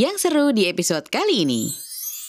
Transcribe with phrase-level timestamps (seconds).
[0.00, 1.68] Yang seru di episode kali ini.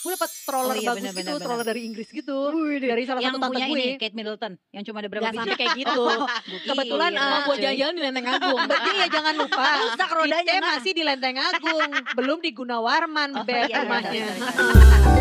[0.04, 2.38] Gue dapat stroller Oh iya, bagus benar, gitu, benar, stroller dari Inggris gitu.
[2.84, 3.78] Dari salah yang satu tante punya gue.
[3.80, 6.04] ini Kate Middleton yang cuma ada berapa biji sampai kayak gitu.
[6.68, 7.58] Kebetulan Iya, ah, cuy.
[7.64, 8.60] jalan-jalan di Lenteng Agung.
[8.68, 9.64] Berarti ya jangan lupa.
[9.88, 11.90] Rusak rodanya, Kita masih di Lenteng Agung,
[12.20, 14.12] belum di Gunawarman Oh, beb iya, iya, rumahnya.
[14.12, 14.36] iya, iya.
[14.36, 15.20] Welcome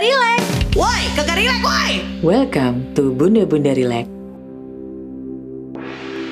[0.00, 0.42] Bunda Relax.
[0.80, 1.92] Woi, kagak relax woi.
[2.24, 4.08] Welcome to Bunda Bunda Relax.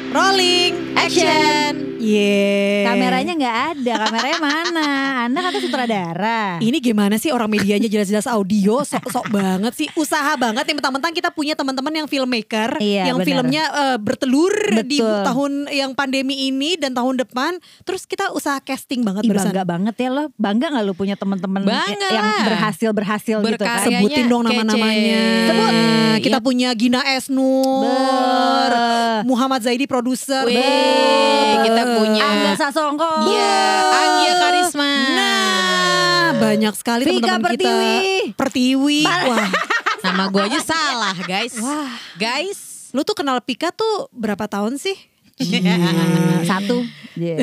[0.09, 0.68] Rolling,
[0.99, 1.73] Action.
[1.99, 2.87] Yeah.
[2.87, 4.89] Kameranya nggak ada, kameranya mana?
[5.27, 6.41] Anda kata sutradara.
[6.59, 11.29] Ini gimana sih orang medianya jelas-jelas audio sok-sok banget sih usaha banget yang mentang-mentang kita
[11.29, 13.29] punya teman-teman yang filmmaker Iya, yang benar.
[13.29, 15.23] filmnya eh, bertelur di Betul.
[15.23, 19.95] tahun yang pandemi ini dan tahun depan terus kita usaha casting banget Ih, bangga banget
[19.99, 22.47] ya lo, bangga nggak lo punya teman-teman yang lah.
[22.47, 23.85] berhasil berhasil gitu kan?
[23.85, 25.23] Sebutin dong nama-namanya.
[25.47, 25.73] Sebut.
[26.19, 26.43] Kita Iya.
[26.43, 30.47] punya Gina Esnur, Ber- Muhammad Zaidi produser.
[31.65, 33.13] Kita punya Angga Sasongko.
[33.29, 33.61] Iya,
[33.93, 34.93] Anggia Karisma.
[35.15, 37.47] Nah, banyak sekali teman-teman kita.
[37.49, 37.99] Pertiwi.
[38.35, 39.01] Pertiwi.
[39.05, 39.49] Wah,
[40.05, 41.59] Nama gue aja salah, guys.
[42.17, 44.97] Guys, lu tuh kenal Pika tuh berapa tahun sih?
[45.39, 46.83] Hmm, satu.
[47.15, 47.35] Iya.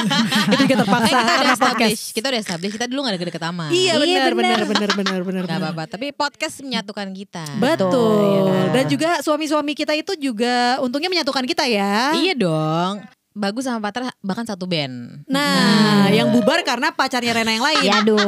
[0.52, 1.54] Itu kita terpaksa Eh, kita udah podcast.
[1.54, 3.70] establish, kita udah establish, kita dulu gak deket-deket aman.
[3.70, 4.58] Iya Iya, benar benar.
[4.64, 5.42] benar benar benar.
[5.46, 7.44] Gak apa-apa, tapi podcast menyatukan kita.
[7.56, 8.26] Betul.
[8.26, 8.66] ya kan?
[8.72, 12.10] Dan juga suami-suami kita itu juga untungnya menyatukan kita ya.
[12.12, 13.06] Iya dong.
[13.30, 15.22] Bagus sama Patra bahkan satu band.
[15.24, 17.82] Nah, yang bubar karena pacarnya Rena yang lain.
[17.86, 18.18] Ya aduh,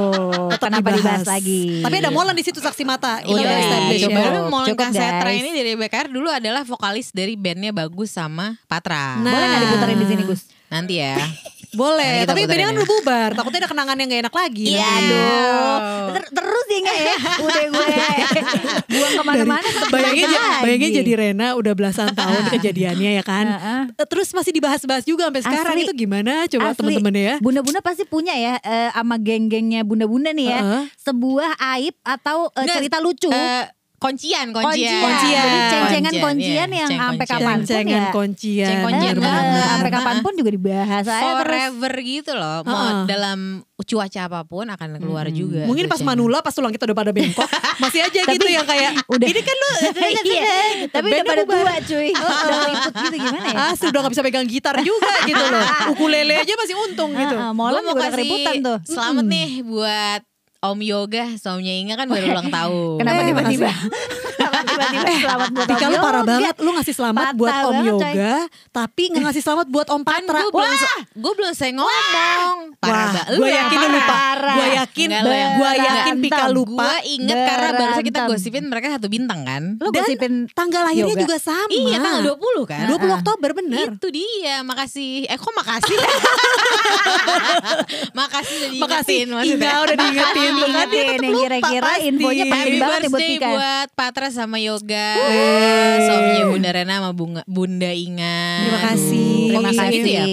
[0.55, 1.21] Tetap kenapa dibahas.
[1.21, 1.83] dibahas lagi?
[1.83, 3.19] Tapi ada Molan di situ saksi mata.
[3.19, 4.15] Kita Udah, udah establish cukup.
[4.15, 4.23] ya.
[4.23, 5.41] Tapi Molen Cukup, Kasetra guys.
[5.43, 9.19] ini dari BKR dulu adalah vokalis dari bandnya Bagus sama Patra.
[9.19, 9.27] Nah.
[9.29, 10.43] Boleh nggak diputerin di sini Gus?
[10.71, 11.19] Nanti ya.
[11.73, 12.79] Boleh, tapi bedanya kan ya.
[12.79, 13.31] udah bubar.
[13.33, 14.65] Takutnya ada kenangan yang gak enak lagi.
[14.77, 15.05] Iya, nanti.
[15.09, 16.07] aduh.
[16.13, 17.15] Ter- terus ya nggak ya?
[17.41, 17.87] Udah gue
[18.93, 19.69] buang ke mana-mana.
[19.89, 20.29] Bayangin,
[20.61, 23.47] bayangin jadi Rena udah belasan tahun kejadiannya ya kan.
[23.49, 25.85] Eh, Terus masih dibahas-bahas juga sampai sekarang Asli.
[25.89, 26.79] itu gimana coba Asli.
[26.79, 27.35] temen-temennya ya.
[27.41, 30.61] Bunda-bunda pasti punya ya eh, sama geng-gengnya bunda-bunda nih ya.
[31.01, 33.33] Sebuah aib atau eh, cerita lucu.
[34.03, 34.99] Kuncian, kuncian.
[34.99, 35.45] Kuncian.
[35.45, 36.81] Jadi cencengan Kuncian, kuncian iya.
[36.83, 38.03] yang sampai kapan pun ya.
[38.11, 38.79] kuncian.
[38.83, 39.15] Kuncian
[39.65, 41.05] sampai kapan pun juga dibahas.
[41.07, 42.59] Forever gitu loh.
[42.63, 45.35] Mau dalam cuaca apa pun akan keluar Hmm.
[45.37, 45.63] juga.
[45.65, 46.15] Mungkin pas cengen.
[46.15, 47.47] Manula pas tulang kita udah pada bengkok
[47.83, 49.71] masih aja gitu yang kayak udah- ini kan lu
[50.33, 50.55] Iya,
[50.89, 52.09] tapi udah pada tua cuy.
[52.11, 53.57] Udah liput gitu gimana ya?
[53.71, 55.63] Asli udah gak bisa pegang gitar juga gitu loh.
[55.93, 57.35] Ukulele aja masih untung gitu.
[57.53, 58.79] Mau udah kasih keributan tuh.
[58.85, 60.21] Selamat nih buat
[60.63, 63.03] Om Yoga, suaminya Inga kan baru ulang tahun.
[63.03, 63.71] Kenapa Eh, tiba-tiba?
[64.63, 66.31] Tiba-tiba selamat buat Tika Om lu parah Yoga?
[66.33, 67.89] banget Lu ngasih selamat Patah buat Om banget, coy.
[67.91, 68.35] Yoga
[68.73, 70.79] Tapi gak ngasih selamat buat Om Kan Patra gue belum,
[71.13, 72.57] gue belum saya ngomong.
[72.77, 73.25] Parah Wah, banget.
[73.39, 74.17] gue yakin lu lupa.
[74.43, 76.83] Gue yakin, gue yakin Pika lupa.
[76.83, 79.63] Gue inget karena barusan kita gosipin mereka satu bintang kan.
[79.79, 81.23] Lu gosipin Tanggal lahirnya Yoga.
[81.23, 81.71] juga sama.
[81.71, 82.85] Iya tanggal 20 kan.
[82.91, 83.87] 20 Oktober bener.
[83.95, 85.27] Itu dia, makasih.
[85.27, 85.97] Eh kok makasih?
[88.13, 89.69] makasih udah Makasih diingetin maksudnya.
[89.71, 93.13] Inga udah diingetin tuh kan dia Ingetin tetep yang lupa kira-kira infonya penting banget buat
[93.13, 93.49] birthday Tika.
[93.49, 95.99] buat Patra sama Yoga Wey.
[96.03, 99.31] Suaminya Bunda Rena sama Bunga, Bunda Inga Terima kasih.
[99.49, 99.93] Kok Terima kasih.
[99.95, 100.25] gitu ya?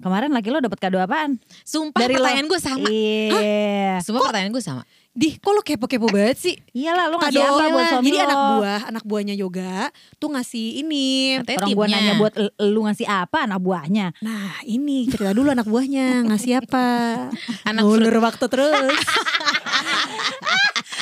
[0.00, 1.36] Kemarin laki lo dapat kado apaan?
[1.60, 2.24] Sumpah Dari lo.
[2.24, 4.00] pertanyaan gue sama Iya.
[4.00, 7.84] Sumpah pertanyaan gue sama Dih kok lu kepo-kepo banget sih Iyalah lo ngasih apa buat
[7.90, 8.24] suami Jadi lo?
[8.24, 11.96] anak buah Anak buahnya Yoga Tuh ngasih ini Katanya Orang tipnya.
[11.98, 14.06] nanya buat lu ngasih apa anak buahnya?
[14.20, 16.86] Nah ini cerita dulu anak buahnya Ngasih apa
[17.68, 19.02] Anak Ngulur waktu terus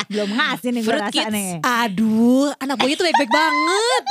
[0.08, 1.28] Belum ngasih nih gue rasa Kids.
[1.30, 1.50] nih.
[1.60, 4.02] Aduh anak buahnya tuh baik-baik banget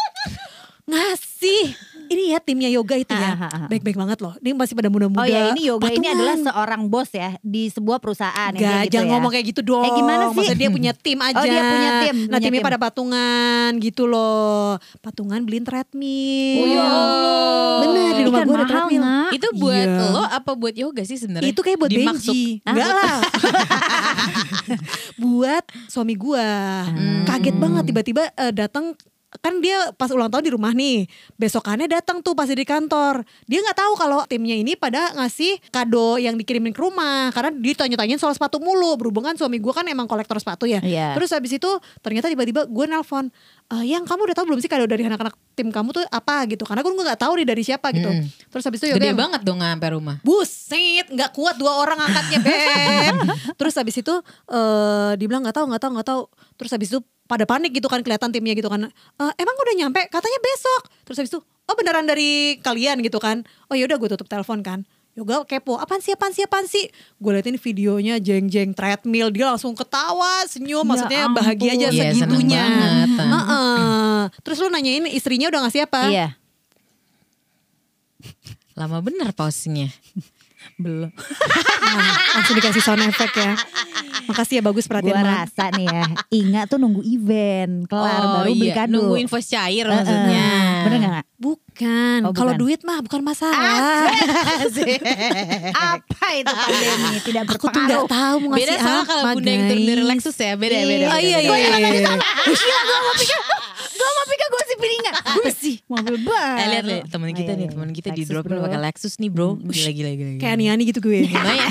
[0.88, 1.64] Ngasih
[2.08, 3.68] Ini ya timnya Yoga itu Ah, ah, ya ah, ah.
[3.68, 6.14] Baik-baik banget loh Ini masih pada muda-muda Oh ya ini yoga ini patungan.
[6.14, 9.12] adalah seorang bos ya di sebuah perusahaan yang Gak, gitu jangan ya.
[9.14, 9.84] ngomong kayak gitu dong.
[9.84, 10.36] Eh, gimana sih?
[10.38, 11.36] Maksudnya dia punya tim aja.
[11.36, 12.66] Oh, dia punya tim, Nah punya timnya tim.
[12.66, 14.76] pada patungan gitu loh.
[14.98, 16.58] Patungan beliin treadmill.
[16.58, 17.80] Oh ya Allah.
[17.80, 19.02] Bener di Ini rumah kan gue ada treadmill.
[19.02, 19.30] Nak.
[19.32, 20.10] Itu buat Iya.
[20.10, 21.48] lo apa buat Yoga sih sebenarnya?
[21.48, 22.30] Itu kayak buat Dimaksud.
[22.30, 22.62] Benji.
[22.64, 23.16] Enggak lah.
[25.18, 26.86] buat suami gua.
[26.86, 27.24] Hmm.
[27.24, 28.94] Kaget banget tiba-tiba eh, datang
[29.30, 31.04] kan dia pas ulang tahun di rumah nih
[31.36, 36.16] besokannya datang tuh pas di kantor dia nggak tahu kalau timnya ini pada ngasih kado
[36.16, 40.06] yang dikirimin ke rumah karena dia tanya-tanyain soal sepatu mulu berhubungan suami gua kan emang
[40.06, 41.12] kolektor sepatu ya Iya.
[41.12, 41.68] terus habis itu
[42.00, 43.28] ternyata tiba-tiba gue nelpon
[43.68, 46.64] "Eh, yang kamu udah tahu belum sih kado dari anak-anak tim kamu tuh apa gitu
[46.64, 48.24] karena gue nggak tahu nih dari siapa gitu Mm.
[48.48, 50.16] terus habis itu Gede Yoga banget dong sampai rumah.
[50.24, 53.16] Buset, nggak kuat dua orang angkatnya beb.
[53.60, 54.14] Terus habis itu
[54.48, 56.22] eh dibilang nggak tahu nggak tahu nggak tahu.
[56.56, 58.88] Terus habis itu pada panik gitu kan kelihatan timnya gitu kan.
[58.88, 60.02] "Eh, emang udah nyampe?
[60.08, 60.82] Katanya besok.
[61.04, 63.44] Terus habis itu oh beneran dari kalian gitu kan?
[63.68, 64.88] Oh ya udah gue tutup telepon kan.
[65.18, 66.86] Yoga kepo, apaan sih, apaan sih, apaan sih?
[67.18, 71.98] Gue liatin videonya jeng-jeng treadmill, dia langsung ketawa, senyum, Ya maksudnya bahagia aja ampun.
[71.98, 72.62] Seneng segitunya.
[72.62, 73.10] banget.
[73.26, 74.20] Heeh.
[74.46, 76.02] Terus lu nanyain istrinya udah ngasih apa?
[76.06, 76.28] Iya.
[78.78, 79.90] Lama bener pausnya.
[80.76, 81.10] Belum.
[81.10, 83.56] Nah, langsung dikasih sound effect ya.
[84.26, 85.40] Makasih ya bagus perhatian Gua banget.
[85.48, 88.92] rasa nih ya, Inga tuh nunggu event kelar baru beli iya, kado.
[88.92, 89.90] nunggu invoice cair eh.
[89.90, 90.48] maksudnya.
[90.84, 91.26] Bener gak?
[91.38, 94.10] Bukan, Oh, kalau duit mah bukan masalah.
[95.72, 98.08] Apa itu pandemi tidak Aku tuh berpengaruh?
[98.10, 100.04] tahu mau Beda ngasih sama apa kalau bunda yang turun dari.
[100.04, 100.84] Lexus ya, beda beda.
[100.84, 100.98] Iya.
[100.98, 101.56] beda, Oh iya beda.
[101.56, 102.12] iya iya.
[103.98, 105.14] Gue mau pikir gue sih piringan.
[105.18, 105.76] Apa sih?
[105.90, 106.62] Mobil baru.
[106.62, 107.96] Eh lihat lihat teman kita Iya, nih, iya, teman iya.
[107.98, 109.58] kita di drop pakai Lexus nih, Bro.
[109.60, 110.32] Gila gila gila.
[110.38, 110.42] gila.
[110.42, 111.26] Kayak ani-ani gitu gue.
[111.34, 111.70] Lumayan.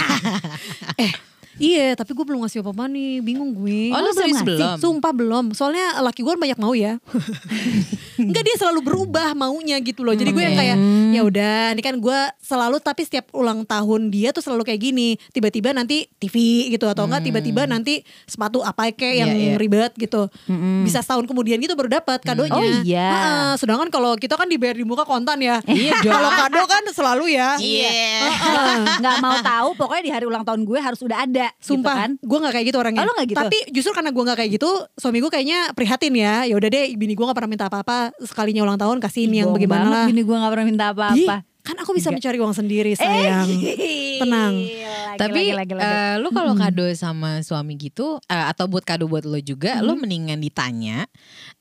[1.07, 1.13] eh
[1.57, 3.89] Iya, tapi gue belum ngasih apa-apa nih, bingung gue.
[3.91, 4.77] Oh, lu belum serius belum?
[4.77, 7.01] Sumpah belum, soalnya laki gue banyak mau ya.
[8.17, 10.17] Enggak dia selalu berubah maunya gitu loh.
[10.17, 10.77] Jadi gue yang kayak
[11.13, 15.21] ya udah, ini kan gue selalu tapi setiap ulang tahun dia tuh selalu kayak gini.
[15.33, 19.55] Tiba-tiba nanti TV gitu atau enggak tiba-tiba nanti sepatu apa kayak yang Iya, iya.
[19.61, 20.33] ribet gitu.
[20.81, 22.57] Bisa setahun kemudian gitu baru dapat kadonya.
[22.57, 23.09] Oh, iya.
[23.13, 25.61] Heeh, sedangkan kalau kita kan dibayar di muka kontan ya.
[25.69, 26.13] Iya dong.
[26.17, 27.61] Kalau kado kan selalu ya.
[27.61, 27.93] Iya.
[28.97, 32.11] nggak mau tahu pokoknya di hari ulang tahun gue harus udah ada Sumpah, gitu kan
[32.19, 33.03] gue gak kayak gitu orangnya.
[33.05, 33.39] Oh, nggak gitu?
[33.39, 36.47] Tapi justru karena gue gak kayak gitu, suami gue kayaknya prihatin ya.
[36.47, 38.15] Ya udah deh, bini gue gak pernah minta apa-apa.
[38.23, 40.07] Sekalinya ulang tahun kasihin yang Bohong bagaimana banget, lah.
[40.09, 43.51] bini gue gak pernah minta apa-apa kan aku bisa mencari uang sendiri sayang.
[44.23, 44.55] Tenang.
[44.55, 45.91] Lagi, Tapi lagi, lagi, lagi.
[45.91, 49.99] eh, lu kalau kado sama suami gitu eh, atau buat kado buat lo juga, lu
[49.99, 51.11] mendingan ditanya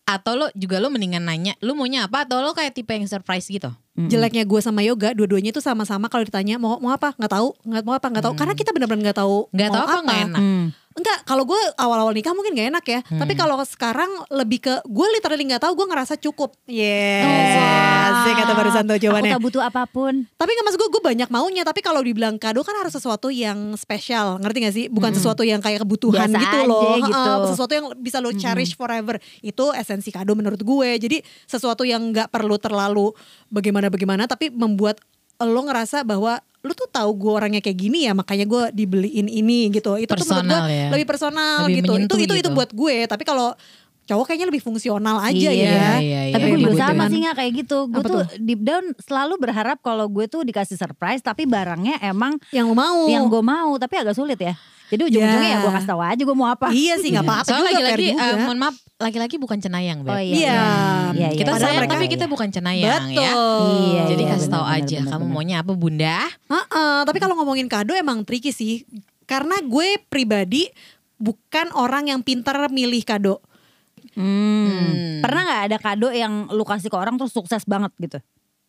[0.05, 3.49] atau lo juga lo mendingan nanya, lu maunya apa atau lo kayak tipe yang surprise
[3.49, 3.73] gitu?
[3.95, 7.83] Jeleknya gue sama Yoga, dua-duanya itu sama-sama kalau ditanya mau mau apa, nggak tahu, nggak
[7.87, 8.33] mau apa, nggak tahu.
[8.35, 9.47] Karena kita benar-benar nggak tahu.
[9.55, 10.41] Nggak mau tahu apa nggak enak?
[10.43, 10.65] Hmm.
[10.95, 12.99] Enggak, kalau gue awal-awal nikah mungkin gak enak ya.
[13.03, 13.19] Hmm.
[13.19, 16.55] Tapi kalau sekarang lebih ke gue literally nggak tahu, gue ngerasa cukup.
[16.65, 18.13] Yes, Oh.
[18.15, 19.33] Asik kata barusan tuh Aku jawabannya.
[19.33, 21.61] tak butuh apa pun Tapi nggak maksud gue, gue banyak maunya.
[21.61, 24.85] Tapi kalau dibilang kado kan harus sesuatu yang spesial, ngerti gak sih?
[24.87, 26.95] Bukan sesuatu yang kayak kebutuhan Biasa gitu aja loh.
[26.95, 27.11] gitu.
[27.11, 29.19] Heeh, sesuatu yang bisa lo cherish forever.
[29.41, 30.89] Itu esensi kado menurut gue.
[30.95, 33.11] Jadi sesuatu yang nggak perlu terlalu
[33.49, 35.01] bagaimana-bagaimana, tapi membuat
[35.35, 39.69] lo ngerasa bahwa lu tuh tahu gue orangnya kayak gini ya makanya gue dibeliin ini
[39.69, 40.87] gitu itu tuh menurut Personal gue ya.
[40.89, 42.49] lebih personal Lebih gitu itu itu itu gitu.
[42.51, 43.53] buat gue tapi kalau
[44.05, 45.65] cowok kayaknya lebih fungsional aja Iya, ya
[45.97, 46.33] iya, iya.
[46.37, 47.77] Tapi gue juga sama sih nggak kayak gitu.
[47.89, 48.25] Gue tuh tuh?
[48.37, 53.09] deep down selalu berharap kalau gue tuh dikasih surprise, tapi barangnya emang yang lo mau
[53.09, 54.53] yang gue mau, tapi agak sulit ya.
[54.85, 55.51] Jadi ujung-ujungnya Ya.
[55.51, 56.67] ya gue kasih tahu aja gue mau apa.
[56.69, 60.09] iya sih nggak apa-apa Soalnya lagi-lagi, eh, mohon maaf, laki-laki bukan cenayang, Beb.
[60.09, 60.31] Oh Iya.
[60.31, 60.59] iya.
[61.11, 63.31] Iya, Kita Padahal sayang mereka- tapi kita bukan cenayang ya.
[63.31, 63.65] Betul.
[63.65, 65.35] Iya, Jadi iya, kasih tahu aja benar, kamu benar.
[65.35, 66.17] maunya apa Bunda?
[66.45, 68.85] Heeh, tapi kalau ngomongin kado emang tricky sih.
[69.23, 70.69] Karena gue pribadi
[71.15, 73.41] bukan orang yang pintar milih kado.
[74.15, 75.19] Hmm.
[75.19, 78.17] Pernah nggak ada kado yang lu kasih ke orang terus sukses banget gitu?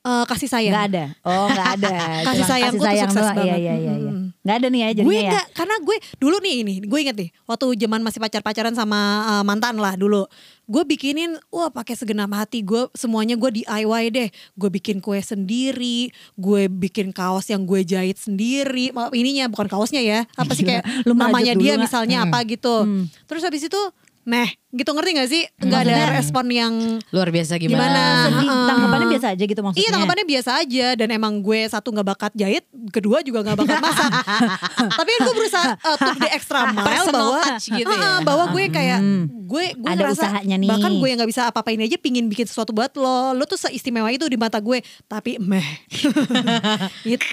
[0.02, 0.72] Eh, kasih sayang.
[0.72, 1.04] Nggak ada.
[1.22, 1.90] Oh nggak ada.
[2.26, 3.36] Kasih sayangku tuh sukses doang.
[3.36, 3.58] Iya banget.
[3.60, 3.94] iya iya.
[3.96, 4.12] iya.
[4.12, 4.25] Hmm.
[4.46, 5.42] Nggak ada nih ya jadinya gue ya.
[5.50, 9.74] karena gue dulu nih ini, gue inget nih, waktu zaman masih pacar-pacaran sama eh, mantan
[9.82, 10.30] lah dulu.
[10.70, 14.28] Gue bikinin, wah pakai segenap hati, gue semuanya gue DIY deh.
[14.54, 18.94] Gue bikin kue sendiri, gue bikin kaos yang gue jahit sendiri.
[19.14, 21.82] Ininya bukan kaosnya ya, apa sih kayak Lu merajut namanya dia nggak?
[21.86, 22.86] misalnya apa gitu.
[23.26, 23.78] Terus habis itu,
[24.26, 25.42] meh, gitu ngerti gak sih?
[25.58, 26.74] Nggak ada Maksudnya- respon yang
[27.08, 27.80] Luar biasa gimana?
[27.80, 28.02] Gimana?
[28.22, 29.80] Sedih, tanggapannya biasa aja gitu maksudnya.
[29.80, 33.78] Iya tanggapannya biasa aja dan emang gue satu nggak bakat jahit, kedua juga nggak bakat
[33.80, 34.10] masak.
[34.98, 38.12] Tapi gue berusaha uh, took the extra mile Personal bahwa touch gitu ya.
[38.20, 38.98] Bahwa gue kayak
[39.46, 40.68] gue gue Ada ngerasa usahanya nih.
[40.68, 43.32] bahkan gue yang nggak bisa apa-apain aja pingin bikin sesuatu buat lo.
[43.32, 45.64] Lo tuh seistimewa itu di mata gue, tapi meh.
[47.06, 47.26] itu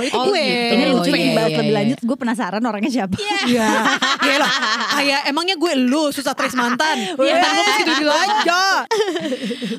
[0.00, 0.40] itu Oh, gue.
[0.40, 0.72] gitu.
[0.72, 1.78] Ini Oh, lucu iya, nih bahas iya, lebih iya.
[1.78, 1.98] lanjut.
[2.02, 3.16] Gue penasaran orangnya siapa.
[3.44, 3.68] Iya.
[4.26, 4.50] Iya lah.
[4.92, 6.75] Kayak emangnya gue lu susah trace mantan.
[6.76, 8.62] Mantan gue masih gitu aja.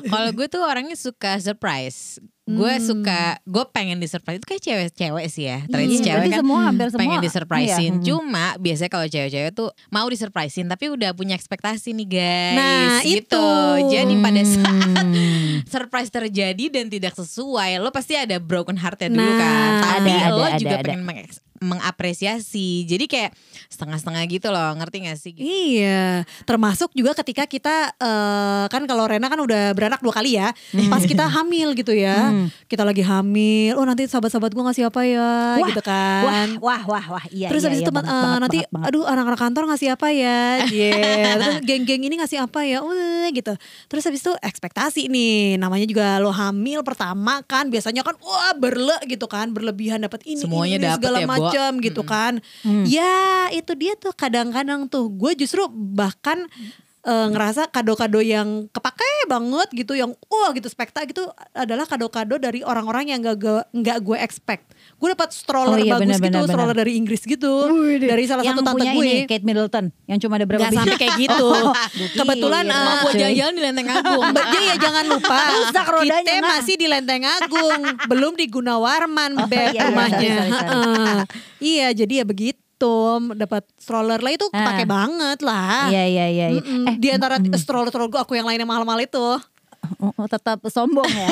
[0.04, 2.18] Kalau gue tuh orangnya suka surprise.
[2.44, 2.80] Gue Hmm.
[2.80, 5.68] suka, gue pengen di surprise itu kayak cewek-cewek sih ya.
[5.68, 7.00] Iya, cewek berarti kan semua hampir semua.
[7.04, 7.92] pengen disurprisein.
[7.94, 8.04] Iya.
[8.08, 12.56] Cuma biasanya kalau cewek-cewek tuh mau disurprisein tapi udah punya ekspektasi nih guys.
[12.56, 13.36] Nah, gitu.
[13.36, 13.46] itu.
[13.92, 15.60] Jadi pada saat Hmm.
[15.68, 19.70] surprise terjadi dan tidak sesuai, lo pasti ada broken heartnya dulu Nah, kan.
[19.84, 22.86] Tapi ada, lo ada, juga ada, pengen mengeks- mengapresiasi.
[22.88, 23.30] Jadi kayak
[23.68, 25.32] setengah-setengah gitu loh, ngerti gak sih?
[25.38, 30.54] Iya, termasuk juga ketika kita eh, kan kalau Rena kan udah beranak dua kali ya,
[30.92, 32.30] pas kita hamil gitu ya,
[32.66, 36.48] kita lagi hamil, oh nanti sahabat-sahabat gue ngasih apa ya, Wah, gitu kan.
[36.58, 37.24] Wah, wah, wah, wah.
[37.28, 39.88] Iya, Terus iya, habis iya, itu banget, eh, banget, nanti banget, aduh anak-anak kantor ngasih
[39.94, 40.40] apa ya?
[40.78, 41.34] Yeah.
[41.34, 42.84] Terus geng-geng ini ngasih apa ya?
[42.84, 43.56] Uh, gitu.
[43.90, 45.58] Terus habis itu ekspektasi nih.
[45.58, 50.44] Namanya juga lo hamil pertama kan biasanya kan wah berle gitu kan, berlebihan dapat ini
[50.44, 51.26] Semuanya ini, segala ya.
[51.48, 52.32] Macam gitu kan.
[52.84, 55.08] Ya, itu dia tuh kadang-kadang tuh.
[55.08, 56.46] Gue justru bahkan
[57.00, 62.60] eh, ngerasa kado-kado yang kepake banget gitu yang wah gitu spekta gitu adalah kado-kado dari
[62.60, 63.38] orang-orang yang gak
[63.70, 64.64] nggak gue expect.
[64.96, 66.80] Gue dapat stroller Oh iya, bagus benar, gitu, benar, stroller benar.
[66.80, 67.52] dari Inggris gitu,
[67.98, 69.04] dari salah yang satu tante punya gue.
[69.04, 71.48] ini Kate Middleton yang cuma ada berapa Gak sampai kayak gitu.
[71.48, 71.74] Oh,
[72.14, 72.72] Kebetulan gila.
[72.72, 73.20] eh, Mau buat cuy.
[73.20, 74.24] jalan-jalan di Lenteng Agung.
[74.28, 79.46] Mbak ya jangan lupa Rusak rodanya, Kita masih di Lenteng Agung Belum di Gunawarman Oh,
[79.46, 80.68] Beb iya, iya, rumahnya sorry, sorry, sorry.
[80.68, 81.18] Heeh.
[81.58, 82.60] Iya jadi ya begitu
[83.34, 84.62] Dapat stroller lah itu Ah.
[84.68, 86.46] pakai banget lah Iya iya iya.
[86.50, 86.60] iya.
[86.60, 86.84] Mm-mm.
[86.84, 89.18] Eh, Di antara stroller-stroller gue Aku yang lainnya mahal-mahal itu
[89.96, 91.30] oh, oh, tetap sombong ya.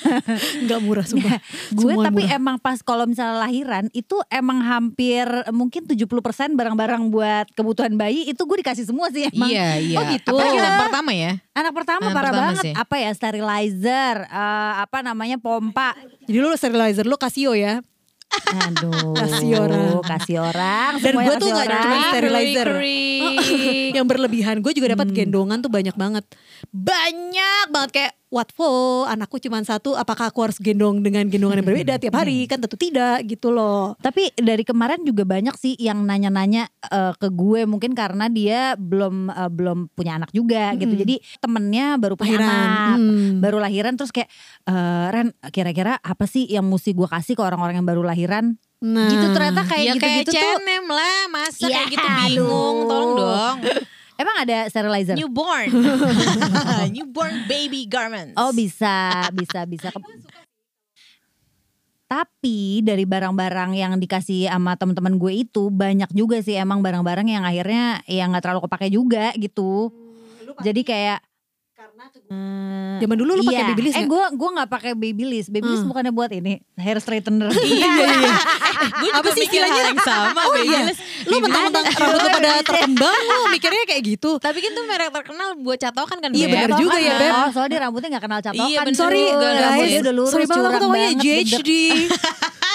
[0.64, 1.38] Nggak murah sumpah
[1.70, 2.34] gue Semua tapi murah.
[2.34, 6.08] emang pas kalau misalnya lahiran itu emang hampir mungkin 70%
[6.52, 9.46] barang-barang buat kebutuhan bayi itu gue dikasih semua sih emang.
[9.46, 9.96] Iya, iya.
[9.96, 10.32] Oh, gitu.
[10.32, 11.32] Apalagi anak pertama ya.
[11.52, 12.72] Anak pertama Anak parah pertama banget sih.
[12.74, 15.92] apa ya sterilizer, eh, apa namanya pompa.
[16.24, 17.84] Jadi lu sterilizer lu Casio ya
[18.52, 19.12] Aduh.
[19.14, 20.00] Kasih orang.
[20.02, 20.92] Kasih orang.
[20.98, 23.92] Dan gue tuh nggak cuma sterilizer Kering.
[23.96, 24.94] Yang berlebihan Gue juga Hmm.
[24.98, 26.24] dapat gendongan tuh banyak banget
[26.68, 31.68] Banyak banget Kayak what for Anakku cuma satu Apakah aku harus gendong Dengan gendongan yang
[31.68, 32.22] berbeda Tiap Hmm.
[32.22, 37.12] hari Kan tentu tidak gitu loh Tapi dari kemarin juga banyak sih yang nanya-nanya eh,
[37.14, 40.96] ke gue mungkin karena dia belum eh, belum punya anak juga gitu.
[40.96, 42.64] Jadi temennya baru punya Lahiran.
[42.64, 43.36] anak, Hmm.
[43.38, 44.32] baru lahiran terus kayak
[44.64, 48.56] eh, Ren kira-kira apa sih yang mesti gue kasih ke orang-orang yang baru lahiran?
[48.80, 50.58] Nah Gitu ternyata kayak ya kayak gitu-gitu tuh.
[50.88, 52.88] lah, masa Ya, kayak gitu bingung, aduh.
[52.88, 53.56] tolong dong.
[54.22, 55.18] Emang ada sterilizer?
[55.18, 55.66] Newborn,
[56.94, 58.38] newborn baby garments.
[58.38, 59.90] Oh bisa, bisa, bisa.
[62.12, 67.42] Tapi dari barang-barang yang dikasih sama teman-teman gue itu banyak juga sih emang barang-barang yang
[67.42, 69.90] akhirnya yang nggak terlalu kepake juga gitu.
[70.62, 71.18] Jadi kayak
[72.98, 73.68] Zaman dulu lu pakai iya.
[73.68, 74.08] babyliss Eh nggak?
[74.08, 75.46] gue gue nggak pakai babyliss.
[75.48, 75.90] Babyliss Hmm.
[75.90, 77.50] bukannya buat ini hair straightener.
[77.54, 78.32] iya, iya, iya.
[78.94, 79.82] Gue Apa sih istilahnya?
[79.88, 80.98] yang sama, Oh iya babyliss.
[81.24, 85.48] Lu mentang-mentang rambut lu pada terkembang Lu mikirnya kayak gitu Tapi kan tuh merek terkenal
[85.56, 86.54] buat catokan kan Iya, Beb?
[86.56, 87.32] bener juga ya, Beb.
[87.32, 88.66] Oh soalnya dia rambutnya gak kenal catokan.
[88.66, 91.70] Iya, bener Sorry guys Rambutnya udah lurus Sorry banget namanya banget, GHD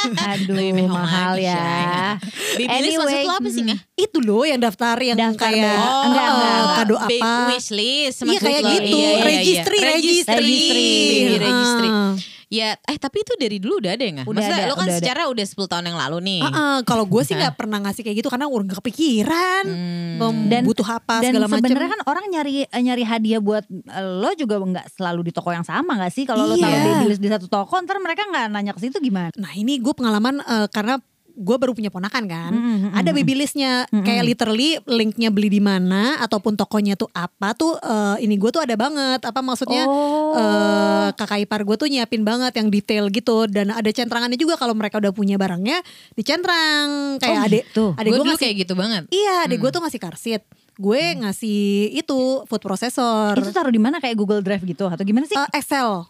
[0.06, 1.58] Aduh Lebih mahal lagi, ya.
[1.58, 2.66] Shay.
[2.68, 3.63] Babyliss maksud Anyway, lo apa sih.
[3.66, 3.77] Nga?
[3.96, 5.77] Itu loh yang daftar yang Daftar kayak.
[5.77, 6.75] Oh, Enggak, enggak, enggak.
[6.77, 8.70] Kado Baby apa wishlist Iya maksud kayak lo.
[8.72, 9.25] gitu Iya, iya, iya.
[9.25, 11.89] Registry Registry Registry, baby registry.
[11.89, 12.12] Ah.
[12.48, 14.25] Ya, eh tapi itu dari dulu udah ada ya nggak?
[14.25, 15.00] Udah Maksudnya ada, lo kan udah ada.
[15.04, 16.39] secara udah 10 tahun yang lalu nih.
[16.39, 20.48] Ah, ah, Kalau gue sih nggak pernah ngasih kayak gitu Karena udah gak kepikiran Hmm.
[20.48, 24.32] Dan- Butuh apa Dan segala macam sebenarnya kan orang nyari nyari hadiah buat eh, lo
[24.34, 26.24] juga nggak selalu di toko yang sama nggak sih?
[26.24, 26.63] Kalau lo Iya.
[26.63, 29.27] taruh babyliss di satu toko, ntar mereka nggak nanya ke situ gimana?
[29.36, 30.96] Nah ini gue pengalaman eh, Karena
[31.38, 33.15] gue baru punya ponakan kan Mm, mm, mm, Ada mm.
[33.15, 38.36] babylistnya Mm, Kayak literally linknya beli di mana Ataupun tokonya tuh apa tuh eh, Ini
[38.36, 40.34] gue tuh ada banget Apa maksudnya oh.
[40.34, 44.74] eh kakak ipar gue tuh nyiapin banget yang detail gitu dan ada centrangannya juga kalau
[44.74, 45.79] mereka udah punya barangnya
[46.17, 47.86] dicentrang kayak Oh, adek gitu.
[47.94, 49.03] adek gue ngasih kayak gitu banget.
[49.10, 49.63] iya adek Hmm.
[49.63, 50.41] gue tuh ngasih karsit
[50.75, 51.62] gue ngasih
[51.96, 55.34] itu food processor itu taruh di mana kayak Google Drive gitu atau gimana sih?
[55.34, 56.06] Eh, Excel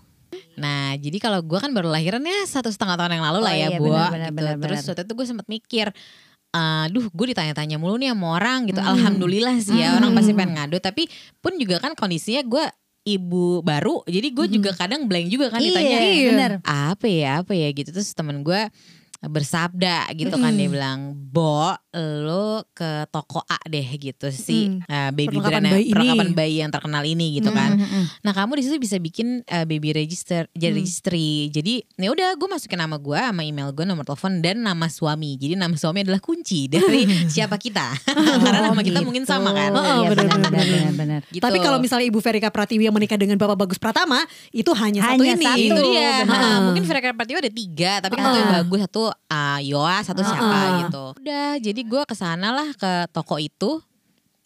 [0.56, 3.58] Nah, jadi kalau gue kan baru lahiran ya satu setengah tahun yang lalu lah Oh
[3.58, 3.92] ya, iya, Bu.
[3.92, 4.44] gitu.
[4.60, 5.88] Terus waktu itu gue sempat mikir,
[6.50, 8.80] aduh gue ditanya-tanya mulu nih sama orang gitu.
[8.80, 8.92] Hmm.
[8.92, 9.98] Alhamdulillah sih ya Hmm.
[10.00, 10.78] orang pasti pengen ngadu.
[10.80, 11.04] Tapi
[11.38, 12.66] pun juga kan kondisinya gue
[13.08, 15.96] ibu baru, jadi gue juga kadang blank juga kan ditanya.
[15.96, 16.28] iya, Iya.
[16.28, 16.52] bener.
[16.62, 18.62] apa ya apa ya gitu terus temen gue
[19.28, 24.80] bersabda gitu kan dia bilang Bo lo ke toko A deh gitu si Mm.
[24.84, 26.34] uh, baby Perlengkapan brand bayi ini.
[26.34, 28.06] bayi yang terkenal ini gitu kan Mm, mm, mm.
[28.22, 30.80] nah kamu di situ bisa bikin uh, baby register jadi Hmm.
[30.80, 34.86] registry jadi ya udah gue masukin nama gue sama email gue nomor telepon dan nama
[34.88, 39.06] suami jadi nama suami adalah kunci dari siapa kita karena nama kita gitu.
[39.06, 41.22] mungkin sama kan Oh, bener, benar, benar, benar, benar.
[41.28, 41.40] gitu.
[41.40, 45.18] tapi kalau misalnya ibu Verika Pratiwi yang menikah dengan bapak Bagus Pratama itu hanya, satu
[45.18, 45.60] Hanya ini satu.
[45.60, 46.14] itu dia.
[46.24, 50.22] Ha, mungkin Vera Pratiwi ada tiga tapi kan satu yang bagus satu uh, Yoa satu
[50.22, 50.28] Ah.
[50.28, 53.82] siapa gitu udah jadi gue ke sana lah ke toko itu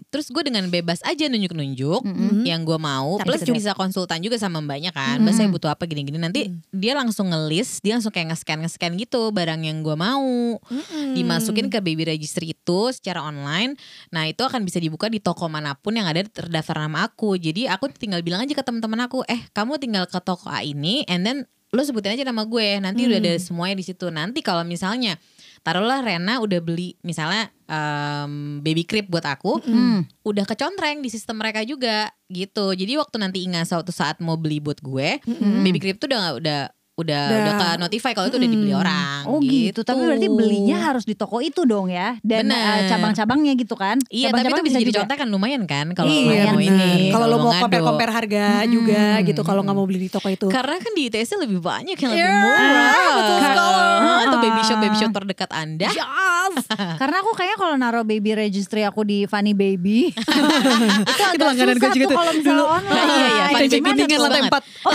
[0.10, 2.44] terus gue dengan bebas aja nunjuk-nunjuk Mm-mm.
[2.44, 3.56] yang gue mau Tapi plus sedap.
[3.56, 5.24] bisa konsultan juga sama mbaknya kan Mm-mm.
[5.24, 9.32] mbak saya butuh apa gini-gini nanti dia langsung ngelis dia langsung kayak nge-scan nge-scan gitu
[9.32, 11.16] barang yang gue mau Mm-mm.
[11.16, 13.78] dimasukin ke baby registry itu secara online.
[14.10, 17.38] Nah itu akan bisa dibuka di toko mana pun yang ada terdaftar nama aku.
[17.38, 21.08] Jadi aku tinggal bilang aja ke teman-teman aku, eh kamu tinggal ke toko A ini,
[21.08, 21.38] and then
[21.72, 22.84] lo sebutin aja nama gue.
[22.84, 24.12] Nanti udah ada semuanya di situ.
[24.12, 25.16] Nanti kalau misalnya
[25.62, 30.04] taruhlah Rena udah beli misalnya em, baby crib buat aku, Hmm.
[30.22, 32.76] udah kecontreng di sistem mereka juga gitu.
[32.76, 35.64] Jadi waktu nanti Inga suatu saat mau beli buat gue, Mm-mm.
[35.64, 36.60] baby crib tuh udah udah
[36.92, 37.40] udah Udah.
[37.40, 39.24] udah ke notify kalau itu udah dibeli orang.
[39.26, 39.82] Oh gitu.
[39.82, 42.20] Tapi berarti belinya harus di toko itu dong ya.
[42.20, 43.96] Dan eh, cabang-cabangnya gitu kan.
[44.06, 47.10] Iya, tapi itu Cabang-cabang bisa jadi contekan lumayan kan kalau iya mau ini.
[47.10, 48.70] Kalau lo mau compare-compare harga Hmm.
[48.70, 50.46] juga gitu kalau nggak mau beli di toko itu.
[50.48, 53.14] Karena kan di ITC lebih banyak yang lebih Yeah, murah.
[53.16, 53.60] betul sekali.
[53.62, 55.90] Ah, Atau baby shop baby shop terdekat Anda.
[55.90, 56.54] Yes.
[57.02, 60.12] Karena aku kayaknya kalau naruh baby registry aku di Funny Baby
[61.12, 62.66] itu agak langganan gue susah juga tuh kalau misalnya Dulu.
[62.68, 62.92] online.
[62.92, 63.44] Nah, iya, iya.
[63.62, 64.64] Itu Funny Baby betul lantai empat.
[64.82, 64.94] Oh,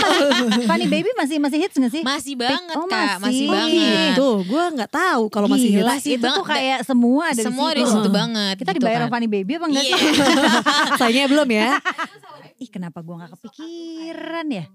[0.63, 2.03] Funny Baby masih masih hits gak sih?
[2.03, 3.47] Masih banget Oh, kak, masih, masih.
[3.47, 4.11] banget.
[4.13, 5.87] Tuh, gue nggak tahu kalau masih hits.
[5.87, 6.35] Masih itu banget.
[6.35, 7.97] tuh kayak semua ada Semua di dari situ.
[7.97, 8.55] situ banget.
[8.55, 9.09] Kita gitu dibayar kan.
[9.09, 9.95] Funny Baby apa enggak sih?
[10.99, 11.69] Sayangnya belum ya.
[12.63, 14.65] Ih kenapa gua gak kepikiran ya?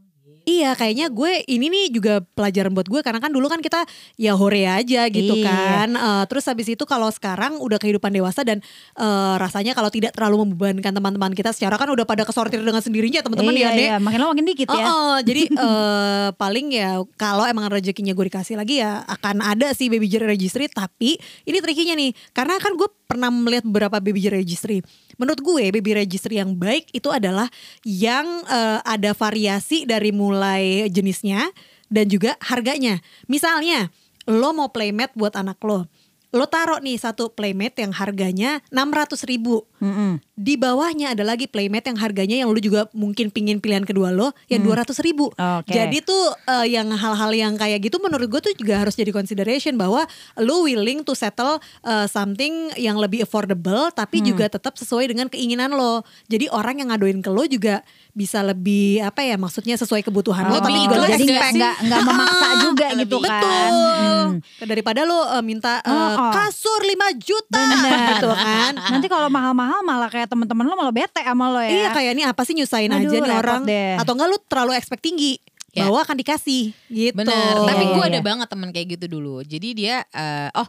[0.43, 3.87] Iya kayaknya gue ini nih juga pelajaran buat gue karena kan dulu kan kita
[4.19, 5.47] ya hore aja gitu Iya.
[5.47, 5.89] kan.
[5.95, 8.59] Eh, terus habis itu kalau sekarang udah kehidupan dewasa dan
[8.99, 13.23] eh, rasanya kalau tidak terlalu membebankan teman-teman kita secara kan udah pada kesortir dengan sendirinya
[13.23, 13.89] teman-teman iya, ya deh.
[13.95, 14.85] iya, makin lama makin dikit ya.
[14.87, 19.71] Oh, oh, jadi eh, paling ya kalau emang rezekinya gue dikasih lagi ya akan ada
[19.73, 21.15] sih baby registry tapi
[21.47, 24.81] ini trikinya nih karena kan gue pernah melihat beberapa baby registry.
[25.21, 27.49] Menurut gue baby registry yang baik itu adalah
[27.85, 31.49] yang eh, ada variasi dari mulai jenisnya
[31.92, 33.04] dan juga harganya.
[33.28, 33.92] Misalnya
[34.25, 35.85] lo mau playmat buat anak lo.
[36.33, 40.17] Lo taruh nih satu playmat yang harganya 600 ribu Mm-mm.
[40.33, 44.33] di bawahnya ada lagi playmat yang harganya yang lu juga mungkin pingin pilihan kedua lo
[44.49, 45.29] yang dua ratus ribu.
[45.37, 45.77] Oke.
[45.77, 49.77] Jadi tuh eh, yang hal-hal yang kayak gitu menurut gue tuh juga harus jadi consideration
[49.77, 50.09] bahwa
[50.41, 55.77] lu willing to settle eh, something yang lebih affordable tapi juga tetap sesuai dengan keinginan
[55.77, 56.01] lo.
[56.33, 60.57] Jadi orang yang ngadoin ke lo juga bisa lebih apa ya maksudnya sesuai kebutuhan lo
[60.57, 63.40] Oh, tapi Lebih juga jadi nggak nggak memaksa Ah, juga lebih gitu kan.
[63.40, 63.73] Betul.
[63.73, 64.37] Hmm.
[64.62, 66.33] Daripada lo eh, minta eh, Oh, oh.
[66.33, 68.00] kasur 5 juta Bener.
[68.12, 68.73] gitu kan.
[68.76, 71.73] Nanti kalau mahal-mahal malah kayak teman-teman lo malah bete sama lo ya.
[71.73, 73.97] Iya kayak ini apa sih nyusahin Aduh, aja nih orang deh.
[73.97, 75.40] atau enggak lu terlalu expect tinggi
[75.73, 75.88] Ya.
[75.88, 77.16] bahwa akan dikasih gitu.
[77.16, 77.64] Bener.
[77.64, 79.40] Tapi gue iya, ada banget teman kayak gitu dulu.
[79.40, 80.69] Jadi dia eh, oh